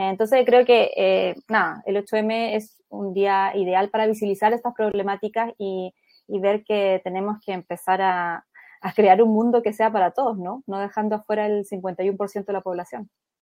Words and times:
Entonces 0.00 0.44
creo 0.46 0.64
que, 0.64 0.92
eh, 0.96 1.34
nada, 1.48 1.82
el 1.84 1.96
8M 1.96 2.54
es 2.54 2.80
un 2.88 3.14
día 3.14 3.50
ideal 3.56 3.90
para 3.90 4.06
visibilizar 4.06 4.52
estas 4.52 4.72
problemáticas 4.74 5.52
y, 5.58 5.92
ver 6.28 6.62
que 6.62 7.00
tenemos 7.02 7.38
que 7.44 7.52
empezar 7.52 8.00
a, 8.00 8.44
a, 8.80 8.92
crear 8.92 9.20
un 9.22 9.30
mundo 9.30 9.60
que 9.60 9.72
sea 9.72 9.90
para 9.90 10.12
todos, 10.12 10.38
¿no? 10.38 10.62
No 10.68 10.78
dejando 10.78 11.16
afuera 11.16 11.46
el 11.46 11.64
51% 11.64 12.44
de 12.44 12.52
la 12.52 12.60
población. 12.60 13.10